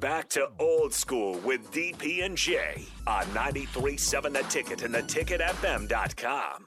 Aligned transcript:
Back 0.00 0.28
to 0.30 0.48
old 0.58 0.92
school 0.92 1.38
with 1.40 1.70
DP 1.70 2.24
and 2.24 2.36
J 2.36 2.84
on 3.06 3.24
93.7 3.26 4.32
The 4.32 4.42
Ticket 4.48 4.82
and 4.82 4.94
theticketfm.com. 4.94 6.66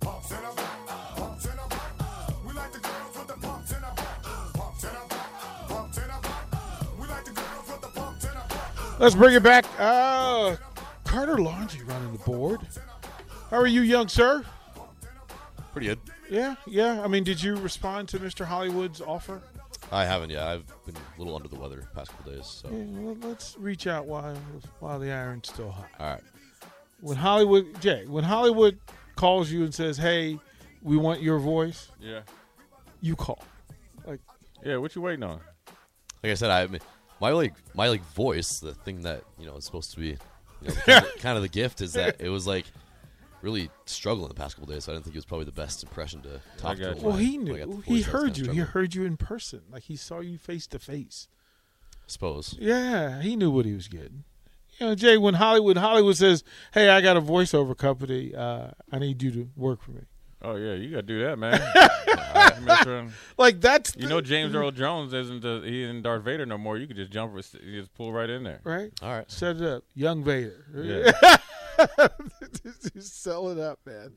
Pumps 0.00 0.30
in 0.30 0.36
a 0.36 0.40
back, 0.54 0.86
pumps 1.16 1.44
in 1.46 1.52
a 1.52 1.68
back. 1.68 2.44
We 2.46 2.52
like 2.52 2.72
the 2.72 2.80
back. 2.80 3.04
Let's 8.98 9.14
bring 9.16 9.34
it 9.34 9.42
back. 9.42 9.64
Uh, 9.78 10.56
Carter 11.04 11.38
Laundry 11.38 11.84
running 11.84 12.12
the 12.12 12.18
board. 12.18 12.60
How 13.50 13.56
are 13.58 13.66
you, 13.66 13.80
young 13.80 14.08
sir? 14.08 14.44
Pretty 15.72 15.88
good. 15.88 15.98
Yeah, 16.30 16.54
yeah. 16.66 17.02
I 17.02 17.08
mean, 17.08 17.24
did 17.24 17.42
you 17.42 17.56
respond 17.56 18.08
to 18.10 18.18
Mr. 18.18 18.44
Hollywood's 18.44 19.00
offer? 19.00 19.42
I 19.92 20.04
haven't 20.04 20.30
yet. 20.30 20.42
I've 20.42 20.66
been 20.86 20.96
a 20.96 21.18
little 21.18 21.36
under 21.36 21.48
the 21.48 21.56
weather 21.56 21.76
the 21.80 21.86
past 21.94 22.10
couple 22.10 22.32
days. 22.32 22.46
So, 22.46 22.68
Yeah, 22.70 23.14
let's 23.28 23.56
reach 23.58 23.86
out 23.86 24.06
while 24.06 24.36
while 24.80 24.98
the 24.98 25.10
iron's 25.12 25.48
still 25.48 25.70
hot. 25.70 25.88
all 26.00 26.06
right. 26.14 26.22
When 27.00 27.16
Hollywood, 27.16 27.80
Jay, 27.80 28.04
when 28.06 28.24
Hollywood 28.24 28.78
calls 29.16 29.50
you 29.50 29.62
and 29.64 29.74
says, 29.74 29.96
"Hey, 29.98 30.38
we 30.82 30.96
want 30.96 31.20
your 31.22 31.38
voice," 31.38 31.90
Yeah. 32.00 32.22
you 33.00 33.14
call. 33.14 33.42
Like, 34.06 34.20
Yeah, 34.64 34.78
what 34.78 34.94
you 34.94 35.02
waiting 35.02 35.22
on? 35.22 35.40
Like 36.22 36.32
I 36.32 36.34
said, 36.34 36.50
I 36.50 36.66
mean, 36.66 36.80
my 37.20 37.30
like 37.30 37.54
my 37.74 37.88
like 37.88 38.02
voice, 38.14 38.58
the 38.60 38.74
thing 38.74 39.02
that 39.02 39.22
you 39.38 39.44
know 39.46 39.56
is 39.56 39.64
supposed 39.66 39.90
to 39.92 40.00
be, 40.00 40.16
you 40.62 40.68
know, 40.68 40.72
kind, 40.86 41.04
of, 41.04 41.16
kind 41.18 41.36
of 41.36 41.42
the 41.42 41.48
gift 41.50 41.80
is 41.82 41.92
that 41.92 42.20
it 42.20 42.30
was 42.30 42.46
like 42.46 42.64
really 43.44 43.70
struggling 43.84 44.28
the 44.28 44.34
past 44.34 44.56
couple 44.56 44.72
days. 44.72 44.84
So 44.84 44.92
I 44.92 44.94
didn't 44.96 45.04
think 45.04 45.14
it 45.14 45.18
was 45.18 45.26
probably 45.26 45.44
the 45.44 45.52
best 45.52 45.82
impression 45.82 46.22
to 46.22 46.40
talk 46.56 46.78
to. 46.78 46.94
him 46.94 47.02
well, 47.02 47.16
he 47.16 47.38
when 47.38 47.54
I 47.54 47.58
got 47.58 47.60
the 47.60 47.66
knew. 47.66 47.82
voice 47.82 47.84
He 47.86 48.02
heard 48.02 48.38
you. 48.38 48.50
He 48.50 48.58
heard 48.58 48.94
you 48.94 49.04
in 49.04 49.16
person. 49.16 49.62
Like 49.70 49.84
he 49.84 49.96
saw 49.96 50.20
you 50.20 50.38
face 50.38 50.66
to 50.68 50.78
face. 50.78 51.28
I 51.92 52.08
suppose. 52.08 52.56
Yeah, 52.58 53.20
he 53.20 53.36
knew 53.36 53.50
what 53.50 53.66
he 53.66 53.74
was 53.74 53.88
getting. 53.88 54.24
You 54.78 54.88
know, 54.88 54.94
Jay, 54.96 55.16
when 55.16 55.34
Hollywood 55.34 55.76
Hollywood 55.76 56.16
says, 56.16 56.42
"Hey, 56.72 56.88
I 56.88 57.00
got 57.00 57.16
a 57.16 57.20
voiceover 57.20 57.76
company. 57.76 58.34
Uh, 58.34 58.70
I 58.90 58.98
need 58.98 59.22
you 59.22 59.30
to 59.30 59.48
work 59.56 59.82
for 59.82 59.92
me." 59.92 60.02
Oh 60.42 60.56
yeah, 60.56 60.74
you 60.74 60.90
gotta 60.90 61.02
do 61.02 61.22
that, 61.22 61.38
man. 61.38 61.60
You. 62.86 63.10
Like 63.38 63.60
that's 63.60 63.96
You 63.96 64.08
know, 64.08 64.20
James 64.20 64.54
Earl 64.54 64.70
Jones 64.70 65.12
isn't 65.12 65.42
the, 65.42 65.62
he 65.64 65.82
isn't 65.84 66.02
Darth 66.02 66.22
Vader 66.24 66.46
no 66.46 66.58
more. 66.58 66.76
You 66.76 66.86
could 66.86 66.96
just 66.96 67.10
jump, 67.10 67.34
just 67.36 67.94
pull 67.94 68.12
right 68.12 68.28
in 68.28 68.42
there. 68.42 68.60
right. 68.64 68.92
All 69.02 69.10
right. 69.10 69.30
Set 69.30 69.56
it 69.56 69.62
up, 69.62 69.84
young 69.94 70.22
Vader. 70.22 70.64
Yeah. 70.74 71.36
Sell 72.98 73.50
it 73.50 73.58
up, 73.58 73.80
man. 73.84 74.12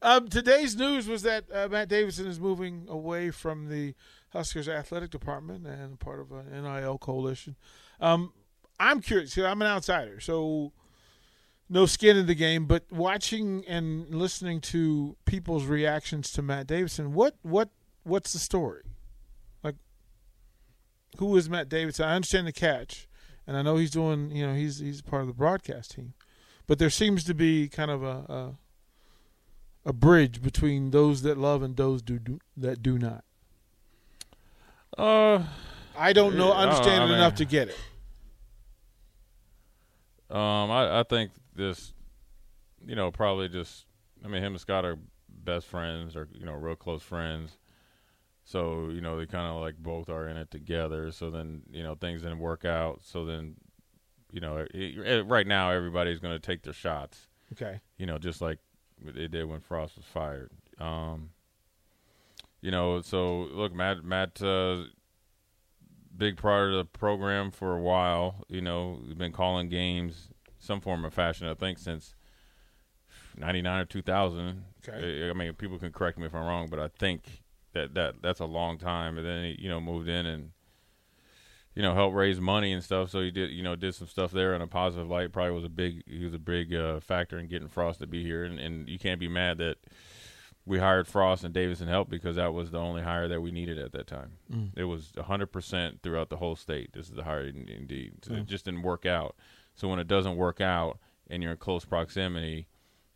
Um, 0.00 0.28
today's 0.28 0.76
news 0.76 1.06
was 1.08 1.22
that 1.22 1.44
uh, 1.52 1.68
Matt 1.68 1.88
Davison 1.88 2.26
is 2.26 2.40
moving 2.40 2.86
away 2.88 3.30
from 3.30 3.68
the 3.68 3.94
Huskers 4.32 4.68
athletic 4.68 5.10
department 5.10 5.66
and 5.66 6.00
part 6.00 6.20
of 6.20 6.32
an 6.32 6.62
NIL 6.62 6.98
coalition. 6.98 7.56
Um, 8.00 8.32
I'm 8.80 9.00
curious. 9.00 9.36
I'm 9.36 9.62
an 9.62 9.68
outsider, 9.68 10.20
so 10.20 10.72
no 11.68 11.86
skin 11.86 12.16
in 12.16 12.26
the 12.26 12.34
game. 12.34 12.66
But 12.66 12.84
watching 12.90 13.64
and 13.66 14.14
listening 14.14 14.60
to 14.62 15.16
people's 15.24 15.66
reactions 15.66 16.32
to 16.32 16.42
Matt 16.42 16.66
Davison, 16.66 17.12
what 17.12 17.36
what 17.42 17.70
what's 18.04 18.32
the 18.32 18.38
story? 18.38 18.82
Like, 19.62 19.76
who 21.18 21.36
is 21.36 21.48
Matt 21.48 21.68
Davison? 21.68 22.06
I 22.06 22.14
understand 22.14 22.46
the 22.46 22.52
catch, 22.52 23.08
and 23.46 23.56
I 23.56 23.62
know 23.62 23.76
he's 23.76 23.90
doing. 23.90 24.30
You 24.30 24.46
know, 24.46 24.54
he's 24.54 24.78
he's 24.78 25.02
part 25.02 25.22
of 25.22 25.28
the 25.28 25.34
broadcast 25.34 25.92
team, 25.92 26.14
but 26.66 26.78
there 26.78 26.90
seems 26.90 27.24
to 27.24 27.34
be 27.34 27.68
kind 27.68 27.90
of 27.90 28.02
a 28.02 28.06
a, 28.32 28.54
a 29.86 29.92
bridge 29.92 30.42
between 30.42 30.90
those 30.90 31.22
that 31.22 31.38
love 31.38 31.62
and 31.62 31.76
those 31.76 32.02
do, 32.02 32.18
do 32.18 32.38
that 32.56 32.82
do 32.82 32.98
not. 32.98 33.24
Uh, 34.96 35.42
I 35.96 36.12
don't 36.12 36.36
know, 36.36 36.52
I 36.52 36.62
understand 36.64 37.08
know, 37.08 37.14
it 37.14 37.16
I 37.16 37.18
enough 37.18 37.34
to 37.36 37.44
get 37.44 37.68
it. 37.68 37.78
um, 40.30 40.70
I, 40.70 41.00
I 41.00 41.02
think 41.02 41.32
this, 41.54 41.92
you 42.86 42.94
know, 42.94 43.10
probably 43.10 43.48
just. 43.48 43.86
I 44.24 44.28
mean, 44.28 44.42
him 44.42 44.52
and 44.52 44.60
Scott 44.60 44.84
are 44.84 44.98
best 45.28 45.66
friends, 45.66 46.14
or 46.14 46.28
you 46.32 46.46
know, 46.46 46.52
real 46.52 46.76
close 46.76 47.02
friends. 47.02 47.58
So 48.44 48.90
you 48.90 49.00
know, 49.00 49.18
they 49.18 49.26
kind 49.26 49.48
of 49.48 49.60
like 49.60 49.76
both 49.76 50.08
are 50.08 50.28
in 50.28 50.36
it 50.36 50.50
together. 50.50 51.10
So 51.12 51.30
then 51.30 51.62
you 51.70 51.82
know, 51.82 51.94
things 51.94 52.22
didn't 52.22 52.38
work 52.38 52.64
out. 52.64 53.00
So 53.02 53.24
then, 53.24 53.54
you 54.32 54.40
know, 54.40 54.66
it, 54.72 55.26
right 55.26 55.46
now 55.46 55.70
everybody's 55.70 56.18
going 56.18 56.34
to 56.34 56.40
take 56.40 56.62
their 56.62 56.72
shots. 56.72 57.28
Okay. 57.52 57.80
you 57.98 58.06
know, 58.06 58.16
just 58.16 58.40
like 58.40 58.58
they 59.04 59.28
did 59.28 59.44
when 59.44 59.60
Frost 59.60 59.96
was 59.96 60.06
fired. 60.06 60.50
Um, 60.78 61.30
you 62.62 62.70
know, 62.70 63.02
so 63.02 63.48
look, 63.52 63.74
Matt, 63.74 64.04
Matt, 64.04 64.40
uh, 64.42 64.84
big 66.16 66.36
part 66.38 66.70
of 66.70 66.76
the 66.76 66.84
program 66.84 67.50
for 67.50 67.76
a 67.76 67.80
while. 67.80 68.44
You 68.48 68.62
know, 68.62 69.00
we've 69.06 69.18
been 69.18 69.32
calling 69.32 69.68
games 69.68 70.28
some 70.58 70.80
form 70.80 71.04
of 71.04 71.12
fashion. 71.12 71.46
I 71.46 71.54
think 71.54 71.78
since 71.78 72.14
'99 73.36 73.80
or 73.80 73.84
2000. 73.84 74.64
Okay. 74.88 75.26
I, 75.26 75.30
I 75.30 75.32
mean, 75.32 75.52
people 75.54 75.78
can 75.78 75.92
correct 75.92 76.18
me 76.18 76.26
if 76.26 76.34
I'm 76.34 76.44
wrong, 76.46 76.68
but 76.70 76.78
I 76.78 76.88
think 76.88 77.42
that 77.74 77.94
that 77.94 78.22
that's 78.22 78.40
a 78.40 78.46
long 78.46 78.78
time. 78.78 79.18
And 79.18 79.26
then 79.26 79.44
he, 79.44 79.62
you 79.62 79.68
know, 79.68 79.80
moved 79.80 80.08
in 80.08 80.24
and 80.26 80.50
you 81.74 81.82
know, 81.82 81.94
help 81.94 82.14
raise 82.14 82.40
money 82.40 82.72
and 82.72 82.82
stuff. 82.84 83.10
So 83.10 83.20
he 83.20 83.30
did, 83.30 83.50
you 83.50 83.62
know, 83.62 83.76
did 83.76 83.94
some 83.94 84.06
stuff 84.08 84.30
there 84.30 84.54
in 84.54 84.60
a 84.62 84.66
positive 84.66 85.08
light. 85.08 85.32
Probably 85.32 85.52
was 85.54 85.64
a 85.64 85.68
big, 85.68 86.02
he 86.06 86.24
was 86.24 86.34
a 86.34 86.38
big 86.38 86.74
uh, 86.74 87.00
factor 87.00 87.38
in 87.38 87.46
getting 87.48 87.68
Frost 87.68 88.00
to 88.00 88.06
be 88.06 88.22
here. 88.22 88.44
And, 88.44 88.58
and 88.58 88.88
you 88.88 88.98
can't 88.98 89.18
be 89.20 89.28
mad 89.28 89.58
that 89.58 89.76
we 90.64 90.78
hired 90.78 91.08
Frost 91.08 91.44
and 91.44 91.52
Davison 91.52 91.88
helped 91.88 92.10
because 92.10 92.36
that 92.36 92.52
was 92.54 92.70
the 92.70 92.78
only 92.78 93.02
hire 93.02 93.26
that 93.28 93.40
we 93.40 93.50
needed 93.50 93.78
at 93.78 93.92
that 93.92 94.06
time. 94.06 94.32
It 94.76 94.84
was 94.84 95.12
100% 95.16 96.02
throughout 96.02 96.28
the 96.28 96.36
whole 96.36 96.54
state. 96.56 96.92
This 96.92 97.08
is 97.08 97.14
the 97.14 97.24
hire 97.24 97.42
indeed. 97.46 98.12
So 98.22 98.34
It 98.34 98.46
just 98.46 98.64
didn't 98.64 98.82
work 98.82 99.04
out. 99.06 99.34
So 99.74 99.88
when 99.88 99.98
it 99.98 100.06
doesn't 100.06 100.36
work 100.36 100.60
out 100.60 100.98
and 101.30 101.42
you're 101.42 101.52
in 101.52 101.58
close 101.58 101.84
proximity, 101.84 102.68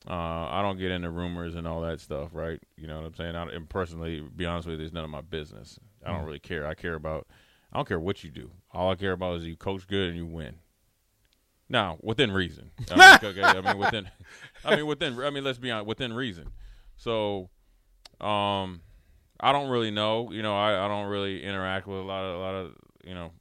uh, 0.09 0.13
I 0.13 0.63
don't 0.63 0.79
get 0.79 0.91
into 0.91 1.11
rumors 1.11 1.55
and 1.55 1.67
all 1.69 1.81
that 1.83 2.01
stuff, 2.01 2.31
right? 2.33 2.61
You 2.77 2.87
know 2.87 2.97
what 2.97 3.07
I'm 3.07 3.15
saying? 3.15 3.37
I, 3.37 3.43
and 3.53 3.69
personally, 3.69 4.21
to 4.21 4.29
be 4.31 4.47
honest 4.47 4.67
with 4.67 4.79
you, 4.79 4.85
it's 4.85 4.95
none 4.95 5.05
of 5.05 5.11
my 5.11 5.21
business. 5.21 5.79
I 6.05 6.11
don't 6.13 6.21
really 6.27 6.39
care. 6.39 6.67
I 6.67 6.75
care 6.75 6.95
about, 6.95 7.27
I 7.73 7.79
don't 7.79 7.89
care 7.89 8.01
what 8.01 8.25
you 8.25 8.31
do. 8.31 8.51
All 8.73 8.91
I 8.91 8.95
care 8.95 9.13
about 9.13 9.39
is 9.39 9.45
you 9.45 9.57
coach 9.57 9.87
good 9.87 10.09
and 10.09 10.17
you 10.17 10.27
win. 10.27 10.57
Now, 11.69 11.99
within 12.01 12.31
reason. 12.31 12.71
I 12.91 13.19
mean, 13.21 13.31
okay, 13.31 13.43
I 13.43 13.61
mean 13.61 13.79
within, 13.79 14.09
I 14.65 14.77
mean 14.77 14.87
within. 14.87 15.19
I 15.19 15.31
mean, 15.31 15.45
let's 15.45 15.59
be 15.59 15.71
honest, 15.71 15.87
within 15.87 16.13
reason. 16.13 16.53
So, 16.97 17.51
um, 18.21 18.83
I 19.41 19.53
don't 19.53 19.69
really 19.69 19.91
know. 19.91 20.31
You 20.31 20.43
know, 20.43 20.57
I, 20.57 20.85
I 20.85 20.89
don't 20.89 21.09
really 21.09 21.43
interact 21.43 21.87
with 21.87 21.99
a 21.99 22.03
lot 22.03 22.25
of 22.25 22.37
a 22.37 22.39
lot 22.39 22.55
of 22.55 22.75
you 23.05 23.15
know, 23.15 23.33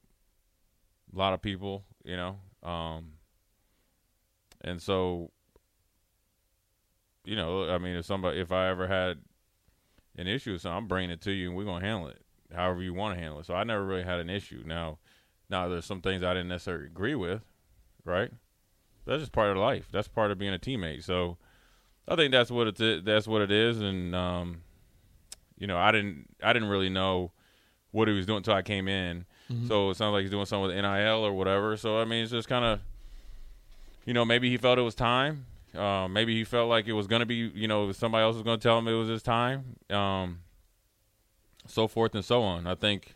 a 1.14 1.18
lot 1.18 1.34
of 1.34 1.42
people. 1.42 1.86
You 2.04 2.18
know, 2.18 2.38
um, 2.64 3.12
and 4.62 4.82
so, 4.82 5.32
you 7.26 7.36
know, 7.36 7.70
I 7.70 7.78
mean, 7.78 7.96
if 7.96 8.06
somebody, 8.06 8.40
if 8.40 8.52
I 8.52 8.70
ever 8.70 8.88
had 8.88 9.20
an 10.18 10.28
issue 10.28 10.54
with 10.54 10.62
something, 10.62 10.78
I'm 10.78 10.88
bringing 10.88 11.12
it 11.12 11.22
to 11.22 11.32
you, 11.32 11.50
and 11.50 11.58
we're 11.58 11.66
gonna 11.66 11.86
handle 11.86 12.08
it 12.08 12.25
however 12.54 12.82
you 12.82 12.94
want 12.94 13.16
to 13.16 13.22
handle 13.22 13.40
it. 13.40 13.46
So 13.46 13.54
I 13.54 13.64
never 13.64 13.84
really 13.84 14.04
had 14.04 14.20
an 14.20 14.30
issue. 14.30 14.64
Now, 14.66 15.00
now 15.50 15.68
there's 15.68 15.86
some 15.86 16.02
things 16.02 16.24
I 16.24 16.34
didn't 16.34 16.50
necessarily 16.50 16.86
agree 16.86 17.16
with, 17.16 17.42
right? 18.04 18.32
That's 19.06 19.22
just 19.22 19.32
part 19.32 19.50
of 19.52 19.58
life. 19.58 19.88
That's 19.92 20.08
part 20.08 20.32
of 20.32 20.38
being 20.38 20.54
a 20.54 20.60
teammate. 20.60 21.04
So 21.04 21.38
I 22.08 22.16
think 22.16 22.32
that's 22.32 22.50
what 22.52 22.68
it's 22.68 23.06
that's 23.06 23.28
what 23.28 23.42
it 23.42 23.52
is. 23.52 23.80
And 23.80 24.16
um, 24.16 24.62
you 25.58 25.68
know, 25.68 25.78
I 25.78 25.92
didn't 25.92 26.28
I 26.42 26.54
didn't 26.54 26.70
really 26.70 26.90
know 26.90 27.32
what 27.92 28.08
he 28.08 28.14
was 28.14 28.26
doing 28.26 28.38
until 28.38 28.56
I 28.56 28.62
came 28.62 28.88
in. 28.88 29.26
So 29.68 29.92
it 29.92 29.96
sounds 29.98 30.14
like 30.14 30.22
he's 30.22 30.32
doing 30.32 30.46
something 30.46 30.68
with 30.68 30.76
NIL 30.76 31.24
or 31.24 31.34
whatever. 31.34 31.78
So 31.78 32.00
I 32.00 32.06
mean, 32.06 32.24
it's 32.24 32.32
just 32.32 32.48
kind 32.50 32.66
of, 32.66 32.80
you 34.06 34.14
know, 34.14 34.26
maybe 34.26 34.50
he 34.50 34.58
felt 34.58 34.80
it 34.80 34.82
was 34.82 34.96
time. 34.96 35.46
Uh, 35.76 36.08
maybe 36.08 36.34
he 36.36 36.44
felt 36.44 36.70
like 36.70 36.88
it 36.88 36.94
was 36.94 37.06
going 37.06 37.20
to 37.20 37.26
be, 37.26 37.52
you 37.54 37.68
know, 37.68 37.92
somebody 37.92 38.24
else 38.24 38.36
was 38.36 38.44
going 38.44 38.58
to 38.60 38.64
tell 38.64 38.80
him 38.80 38.88
it 38.88 38.94
was 38.94 39.10
his 39.10 39.22
time. 39.22 39.76
Um, 39.90 40.40
so 41.68 41.88
forth 41.88 42.16
and 42.16 42.24
so 42.24 42.42
on. 42.42 42.68
I 42.68 42.76
think, 42.76 43.14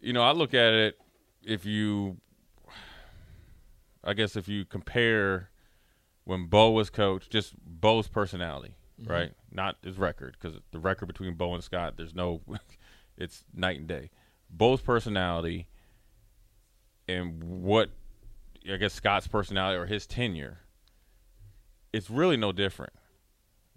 you 0.00 0.12
know, 0.12 0.22
I 0.22 0.32
look 0.32 0.54
at 0.54 0.72
it 0.72 0.98
if 1.42 1.64
you, 1.64 2.18
I 4.04 4.14
guess 4.14 4.36
if 4.36 4.48
you 4.48 4.64
compare 4.64 5.50
when 6.24 6.46
Bo 6.46 6.70
was 6.70 6.90
coach, 6.90 7.28
just 7.28 7.54
Bo's 7.64 8.08
personality, 8.08 8.74
mm-hmm. 9.00 9.10
right? 9.10 9.32
Not 9.52 9.76
his 9.82 9.98
record, 9.98 10.36
because 10.40 10.58
the 10.72 10.78
record 10.78 11.06
between 11.06 11.34
Bo 11.34 11.54
and 11.54 11.62
Scott, 11.62 11.94
there's 11.96 12.14
no, 12.14 12.40
it's 13.16 13.44
night 13.54 13.78
and 13.78 13.88
day. 13.88 14.10
Bo's 14.50 14.80
personality 14.80 15.68
and 17.08 17.42
what, 17.42 17.90
I 18.70 18.76
guess 18.76 18.94
Scott's 18.94 19.28
personality 19.28 19.78
or 19.78 19.86
his 19.86 20.06
tenure, 20.06 20.58
it's 21.92 22.10
really 22.10 22.36
no 22.36 22.52
different. 22.52 22.92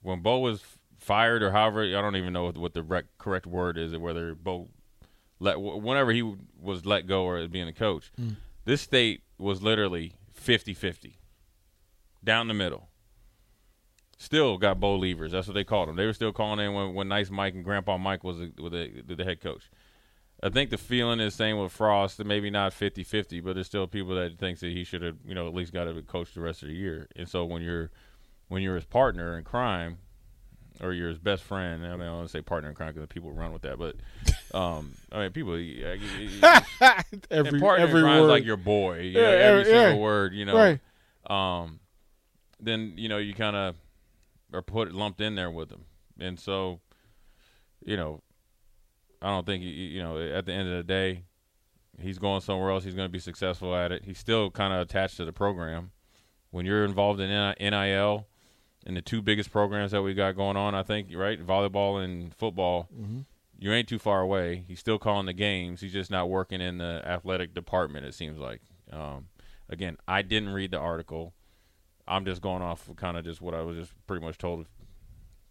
When 0.02 0.22
Bo 0.22 0.40
was 0.40 0.64
fired 1.00 1.42
or 1.42 1.52
however, 1.52 1.84
I 1.84 2.02
don't 2.02 2.16
even 2.16 2.34
know 2.34 2.46
what, 2.46 2.58
what 2.58 2.74
the 2.74 2.84
rec- 2.84 3.18
correct 3.18 3.48
word 3.48 3.78
is, 3.78 3.94
or 3.94 4.00
whether 4.00 4.36
Bo 4.36 4.70
let 5.40 5.60
whenever 5.60 6.12
he 6.12 6.36
was 6.62 6.86
let 6.86 7.08
go 7.08 7.24
or 7.24 7.48
being 7.48 7.68
a 7.68 7.74
coach, 7.74 8.12
hmm. 8.16 8.32
this 8.66 8.82
state 8.82 9.22
was 9.38 9.62
literally 9.62 10.14
50-50 10.40 11.14
down 12.24 12.48
the 12.48 12.54
middle. 12.54 12.90
Still 14.18 14.58
got 14.58 14.82
Bo 14.82 14.96
levers. 14.96 15.32
That's 15.32 15.48
what 15.48 15.54
they 15.54 15.64
called 15.64 15.88
them. 15.88 15.96
They 15.96 16.06
were 16.06 16.14
still 16.14 16.34
calling 16.34 16.60
in 16.60 16.74
when, 16.74 16.94
when 16.94 17.08
Nice 17.08 17.30
Mike 17.30 17.54
and 17.54 17.64
Grandpa 17.64 17.98
Mike 17.98 18.24
was 18.24 18.38
the, 18.38 18.52
the, 19.06 19.16
the 19.16 19.24
head 19.24 19.40
coach. 19.40 19.70
I 20.44 20.50
think 20.50 20.70
the 20.70 20.78
feeling 20.78 21.22
is 21.22 21.36
same 21.36 21.58
with 21.58 21.72
Frost, 21.72 22.18
that 22.18 22.28
maybe 22.28 22.50
not 22.50 22.74
50-50, 22.74 23.44
but 23.44 23.56
there's 23.56 23.68
still 23.68 23.88
people 23.88 24.16
that 24.16 24.38
thinks 24.38 24.62
that 24.62 24.72
he 24.72 24.84
should 24.84 25.02
have, 25.02 25.18
you 25.26 25.36
know, 25.36 25.48
at 25.48 25.54
least 25.54 25.74
got 25.74 25.86
to 25.86 26.02
coach 26.02 26.34
the 26.34 26.42
rest 26.42 26.64
of 26.64 26.70
the 26.70 26.76
year. 26.76 27.08
And 27.16 27.28
so 27.28 27.46
when 27.46 27.62
you're 27.62 27.92
when 28.50 28.62
you're 28.62 28.76
his 28.76 28.86
partner 28.86 29.38
in 29.38 29.44
crime, 29.44 30.00
or 30.82 30.94
you're 30.94 31.10
his 31.10 31.18
best 31.20 31.44
friend, 31.44 31.86
I 31.86 31.92
mean, 31.92 32.02
I 32.02 32.06
don't 32.06 32.18
want 32.18 32.28
to 32.28 32.32
say 32.32 32.42
partner 32.42 32.70
in 32.70 32.76
crime 32.76 32.94
because 32.94 33.08
people 33.08 33.32
run 33.32 33.52
with 33.52 33.64
that, 33.64 33.78
but 33.78 33.96
um, 34.58 34.94
I 35.12 35.20
mean, 35.20 35.32
people, 35.32 35.58
yeah, 35.60 35.96
every 37.32 37.60
partner 37.60 37.86
every 37.86 38.00
in 38.00 38.06
crime 38.06 38.20
word. 38.20 38.26
is 38.26 38.30
like 38.30 38.46
your 38.46 38.58
boy, 38.58 39.00
you 39.02 39.14
know, 39.14 39.22
Yeah, 39.22 39.38
every 39.38 39.66
single 39.66 39.82
yeah. 39.92 39.96
word, 39.98 40.34
you 40.34 40.46
know. 40.46 40.56
Right. 40.56 40.80
Um, 41.30 41.80
then 42.60 42.94
you 42.98 43.08
know 43.10 43.18
you 43.18 43.34
kind 43.34 43.56
of 43.56 43.76
are 44.54 44.62
put 44.62 44.92
lumped 44.94 45.22
in 45.22 45.36
there 45.36 45.52
with 45.52 45.70
them, 45.70 45.86
and 46.20 46.40
so 46.40 46.80
you 47.86 47.96
know, 47.96 48.22
I 49.22 49.28
don't 49.28 49.46
think 49.46 49.64
you, 49.64 49.70
you 49.70 50.04
know 50.04 50.18
at 50.20 50.46
the 50.46 50.54
end 50.54 50.70
of 50.70 50.76
the 50.78 50.84
day, 50.84 51.24
he's 52.02 52.18
going 52.20 52.42
somewhere 52.42 52.72
else. 52.72 52.84
He's 52.84 52.96
going 52.96 53.08
to 53.08 53.12
be 53.12 53.20
successful 53.20 53.76
at 53.76 53.92
it. 53.92 54.04
He's 54.06 54.18
still 54.18 54.50
kind 54.52 54.74
of 54.74 54.80
attached 54.82 55.18
to 55.18 55.26
the 55.26 55.34
program. 55.34 55.92
When 56.52 56.66
you're 56.66 56.84
involved 56.84 57.20
in 57.20 57.30
NIL 57.30 58.28
and 58.86 58.96
the 58.96 59.02
two 59.02 59.22
biggest 59.22 59.52
programs 59.52 59.92
that 59.92 60.02
we 60.02 60.14
got 60.14 60.36
going 60.36 60.58
on, 60.58 60.74
I 60.76 60.84
think 60.84 61.10
right, 61.14 61.46
volleyball 61.46 62.04
and 62.04 62.34
football. 62.34 62.88
You 63.62 63.74
ain't 63.74 63.90
too 63.90 64.00
far 64.00 64.22
away. 64.22 64.64
He's 64.68 64.80
still 64.80 64.98
calling 64.98 65.26
the 65.26 65.34
games. 65.34 65.82
He's 65.82 65.92
just 65.92 66.10
not 66.10 66.30
working 66.30 66.62
in 66.62 66.78
the 66.78 67.02
athletic 67.06 67.54
department. 67.54 68.06
It 68.06 68.14
seems 68.14 68.40
like. 68.40 68.62
Um, 68.92 69.28
again, 69.70 69.98
I 70.08 70.22
didn't 70.22 70.50
read 70.50 70.72
the 70.72 70.80
article. 70.80 71.34
I'm 72.08 72.26
just 72.26 72.42
going 72.42 72.62
off 72.62 72.90
kind 72.96 73.18
of 73.18 73.26
just 73.26 73.42
what 73.42 73.54
I 73.54 73.62
was 73.62 73.78
just 73.78 73.94
pretty 74.08 74.26
much 74.26 74.38
told 74.38 74.66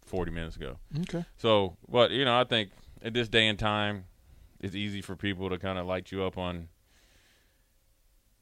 40 0.05 0.31
minutes 0.31 0.55
ago. 0.55 0.77
Okay. 1.01 1.23
So, 1.37 1.77
but 1.87 2.11
you 2.11 2.25
know, 2.25 2.37
I 2.37 2.43
think 2.43 2.71
at 3.01 3.13
this 3.13 3.29
day 3.29 3.47
and 3.47 3.57
time, 3.57 4.05
it's 4.59 4.75
easy 4.75 5.01
for 5.01 5.15
people 5.15 5.49
to 5.49 5.57
kind 5.57 5.79
of 5.79 5.85
light 5.85 6.11
you 6.11 6.23
up 6.23 6.37
on 6.37 6.67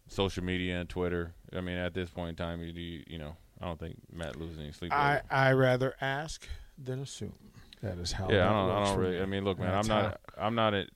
social 0.08 0.44
media 0.44 0.80
and 0.80 0.90
Twitter. 0.90 1.34
I 1.54 1.62
mean, 1.62 1.78
at 1.78 1.94
this 1.94 2.10
point 2.10 2.30
in 2.30 2.36
time, 2.36 2.62
you 2.62 2.72
you, 2.72 3.04
you 3.06 3.18
know, 3.20 3.36
I 3.62 3.66
don't 3.66 3.80
think 3.80 3.98
Matt 4.12 4.36
loses 4.36 4.60
any 4.60 4.72
sleep. 4.72 4.94
I. 4.94 5.22
I 5.30 5.52
rather 5.54 5.96
ask 6.02 6.48
than 6.78 7.02
assume. 7.02 7.34
That 7.82 7.98
is 7.98 8.12
how. 8.12 8.30
yeah, 8.30 8.50
I 8.50 8.54
don't, 8.54 8.70
I 8.70 8.84
don't 8.86 9.00
really. 9.00 9.16
me. 9.18 9.22
I 9.22 9.26
mean, 9.26 9.44
look, 9.44 9.60
man, 9.60 9.74
I'm 9.74 9.88
not, 9.88 10.20
I'm 10.38 10.56
not 10.56 10.74
at, 10.74 10.90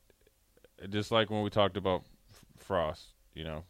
just 0.89 1.11
like 1.11 1.29
when 1.29 1.43
we 1.43 1.49
talked 1.49 1.77
about 1.77 2.03
Frost, 2.57 3.13
you 3.33 3.43
know, 3.43 3.63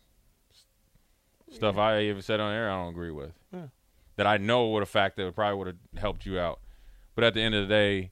stuff 1.52 1.78
I 1.78 2.04
even 2.04 2.22
said 2.22 2.40
on 2.40 2.54
air, 2.54 2.70
I 2.70 2.76
don't 2.76 2.90
agree 2.90 3.12
with. 3.12 3.32
Yeah. 3.54 3.68
That 4.16 4.28
I 4.28 4.38
know 4.38 4.70
would 4.70 4.82
have 4.82 4.90
fact 4.90 5.18
that 5.18 5.36
probably 5.36 5.58
would 5.58 5.68
have 5.68 6.02
helped 6.02 6.26
you 6.26 6.40
out, 6.40 6.60
but 7.16 7.24
at 7.24 7.34
the 7.34 7.42
end 7.42 7.56
of 7.56 7.68
the 7.68 7.74
day, 7.74 8.12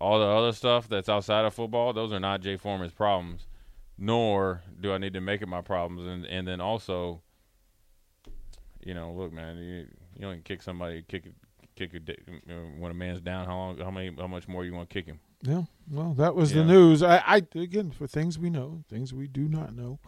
all 0.00 0.18
the 0.18 0.26
other 0.26 0.52
stuff 0.52 0.88
that's 0.88 1.08
outside 1.08 1.44
of 1.44 1.54
football, 1.54 1.92
those 1.92 2.12
are 2.12 2.20
not 2.20 2.40
Jay 2.40 2.56
Foreman's 2.56 2.92
problems. 2.92 3.46
Nor 4.00 4.62
do 4.80 4.92
I 4.92 4.98
need 4.98 5.14
to 5.14 5.20
make 5.20 5.42
it 5.42 5.48
my 5.48 5.60
problems, 5.60 6.06
and 6.06 6.24
and 6.26 6.46
then 6.46 6.60
also, 6.60 7.22
you 8.80 8.94
know, 8.94 9.12
look, 9.12 9.32
man, 9.32 9.56
you 9.58 9.86
you 10.14 10.20
don't 10.22 10.44
kick 10.44 10.62
somebody, 10.62 11.02
kick 11.02 11.24
kick 11.76 11.94
a 11.94 12.00
dick 12.00 12.20
uh, 12.28 12.52
when 12.78 12.90
a 12.90 12.94
man's 12.94 13.20
down. 13.20 13.46
How 13.46 13.56
long? 13.56 13.78
How 13.78 13.90
many? 13.90 14.12
How 14.18 14.26
much 14.26 14.48
more 14.48 14.64
you 14.64 14.74
want 14.74 14.88
to 14.90 14.94
kick 14.94 15.06
him? 15.06 15.20
Yeah. 15.42 15.62
Well, 15.90 16.14
that 16.14 16.34
was 16.34 16.52
Yeah. 16.52 16.62
the 16.62 16.68
news. 16.68 17.02
I, 17.02 17.18
I 17.26 17.36
again 17.54 17.90
for 17.92 18.06
things 18.06 18.38
we 18.38 18.50
know, 18.50 18.82
things 18.88 19.14
we 19.14 19.28
do 19.28 19.46
not 19.48 19.74
know. 19.74 20.00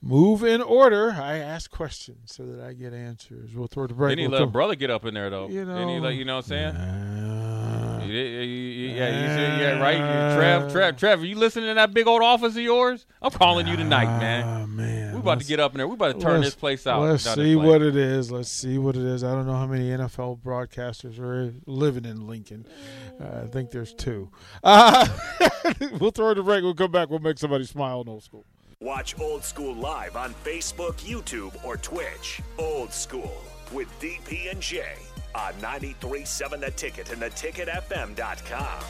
Move 0.00 0.42
in 0.42 0.60
order. 0.62 1.12
I 1.12 1.38
ask 1.38 1.70
questions 1.70 2.32
so 2.34 2.44
that 2.46 2.64
I 2.64 2.72
get 2.74 2.92
answers. 2.92 3.54
We'll 3.54 3.68
throw 3.68 3.86
the 3.86 3.94
break. 3.94 4.10
Then 4.12 4.18
he 4.18 4.26
We'll 4.28 4.38
let 4.40 4.48
a 4.48 4.50
brother 4.50 4.74
get 4.74 4.90
up 4.90 5.04
in 5.04 5.14
there 5.14 5.30
though. 5.30 5.48
You 5.48 5.64
Then 5.64 5.88
he 5.88 5.96
know, 5.96 6.02
let 6.02 6.14
you 6.14 6.24
know 6.24 6.36
what 6.36 6.44
I'm 6.46 6.48
saying. 6.48 6.76
Uh, 6.76 8.04
Yeah, 8.06 8.12
yeah, 8.12 8.40
yeah, 8.40 8.94
yeah, 8.94 9.56
you 9.56 9.62
yeah, 9.62 9.80
right. 9.80 9.96
You- 9.96 10.36
Trev, 10.36 10.72
Trev, 10.72 10.96
Trev, 10.98 11.22
are 11.22 11.26
you 11.26 11.36
listening 11.36 11.68
to 11.70 11.74
that 11.74 11.94
big 11.94 12.06
old 12.06 12.22
office 12.22 12.54
of 12.54 12.62
yours? 12.62 13.06
I'm 13.22 13.30
calling 13.30 13.66
you 13.66 13.76
tonight, 13.76 14.06
man. 14.18 14.44
Ah, 14.44 14.66
man. 14.66 15.03
We 15.24 15.28
about 15.30 15.34
to 15.34 15.38
Let's- 15.38 15.48
get 15.48 15.60
up 15.60 15.72
in 15.72 15.78
there. 15.78 15.88
We 15.88 15.94
about 15.94 16.14
to 16.14 16.20
turn 16.20 16.42
this 16.42 16.54
place 16.54 16.86
out. 16.86 17.00
Let's 17.02 17.24
Not 17.24 17.36
see 17.36 17.56
what 17.56 17.80
it 17.80 17.96
is. 17.96 18.30
Let's 18.30 18.50
see 18.50 18.76
what 18.76 18.94
it 18.96 19.02
is. 19.02 19.24
I 19.24 19.32
don't 19.32 19.46
know 19.46 19.54
how 19.54 19.66
many 19.66 19.88
NFL 19.90 20.40
broadcasters 20.42 21.18
are 21.18 21.54
living 21.66 22.04
in 22.04 22.26
Lincoln. 22.26 22.66
Uh, 23.20 23.42
I 23.44 23.46
think 23.46 23.70
there's 23.70 23.94
two. 23.94 24.30
Uh, 24.62 25.06
we'll 26.00 26.10
throw 26.10 26.30
it 26.30 26.34
the 26.34 26.42
break. 26.42 26.62
We'll 26.62 26.74
come 26.74 26.90
back. 26.90 27.08
We'll 27.10 27.18
make 27.20 27.38
somebody 27.38 27.64
smile 27.64 28.00
in 28.02 28.08
old 28.08 28.22
school. 28.22 28.44
Watch 28.80 29.18
Old 29.18 29.44
School 29.44 29.74
live 29.74 30.16
on 30.16 30.34
Facebook, 30.44 30.96
YouTube, 30.96 31.52
or 31.64 31.76
Twitch. 31.76 32.42
Old 32.58 32.92
School 32.92 33.32
with 33.72 33.88
DP 34.00 34.50
and 34.50 34.60
J 34.60 34.84
on 35.34 35.52
93.7 35.54 36.60
The 36.60 36.70
Ticket 36.72 37.10
and 37.12 37.22
theticketfm.com. 37.22 38.84